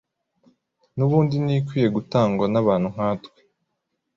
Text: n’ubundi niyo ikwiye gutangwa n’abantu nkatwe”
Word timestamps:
n’ubundi 0.95 1.33
niyo 1.39 1.59
ikwiye 1.61 1.87
gutangwa 1.95 2.45
n’abantu 2.53 2.87
nkatwe” 2.93 3.39